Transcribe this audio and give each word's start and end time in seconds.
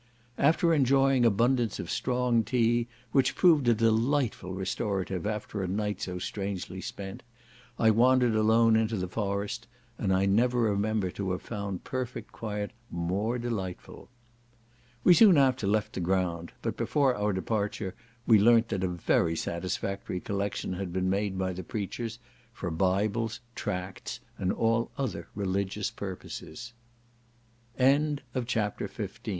After 0.39 0.73
enjoying 0.73 1.25
abundance 1.27 1.77
of 1.77 1.91
strong 1.91 2.43
tea, 2.43 2.87
which 3.11 3.35
proved 3.35 3.67
a 3.67 3.75
delightful 3.75 4.51
restorative 4.51 5.27
after 5.27 5.61
a 5.61 5.67
night 5.67 6.01
so 6.01 6.17
strangely 6.17 6.81
spent, 6.81 7.21
I 7.77 7.91
wandered 7.91 8.33
alone 8.33 8.75
into 8.75 8.97
the 8.97 9.07
forest, 9.07 9.67
and 9.99 10.11
I 10.11 10.25
never 10.25 10.61
remember 10.61 11.11
to 11.11 11.33
have 11.33 11.43
found 11.43 11.83
perfect 11.83 12.31
quiet 12.31 12.71
more 12.89 13.37
delightful. 13.37 14.09
We 15.03 15.13
soon 15.13 15.37
after 15.37 15.67
left 15.67 15.93
the 15.93 15.99
ground; 15.99 16.51
but 16.63 16.75
before 16.77 17.13
our 17.15 17.31
departure 17.31 17.93
we 18.25 18.39
learnt 18.39 18.69
that 18.69 18.83
a 18.83 18.87
very 18.87 19.35
satisfactory 19.35 20.19
collection 20.19 20.73
had 20.73 20.91
been 20.91 21.11
made 21.11 21.37
by 21.37 21.53
the 21.53 21.63
preachers, 21.63 22.17
for 22.53 22.71
Bibles, 22.71 23.39
Tracts, 23.53 24.19
and 24.39 24.51
all 24.51 24.89
other 24.97 25.27
religious 25.35 25.91
purposes. 25.91 26.73
CHAPT 27.77 28.83